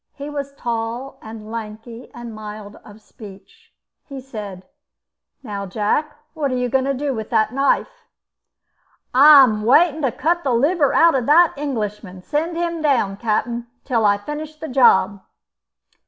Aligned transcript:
He 0.15 0.31
was 0.31 0.51
tall 0.55 1.19
and 1.21 1.51
lanky 1.51 2.09
and 2.11 2.33
mild 2.33 2.75
of 2.77 2.99
speech. 2.99 3.71
He 4.03 4.19
said: 4.19 4.65
"Now, 5.43 5.67
Jack, 5.67 6.17
what 6.33 6.51
are 6.51 6.57
you 6.57 6.69
going 6.69 6.85
to 6.85 6.93
do 6.95 7.13
with 7.13 7.29
that 7.29 7.53
knife?" 7.53 8.07
"I 9.13 9.43
am 9.43 9.61
waiting 9.61 10.01
to 10.01 10.11
cut 10.11 10.43
the 10.43 10.53
liver 10.55 10.91
out 10.91 11.13
of 11.13 11.27
that 11.27 11.53
Englishman. 11.55 12.23
Send 12.23 12.57
him 12.57 12.81
down, 12.81 13.15
Captain, 13.17 13.67
till 13.85 14.03
I 14.03 14.17
finish 14.17 14.55
the 14.55 14.69
job." 14.69 15.21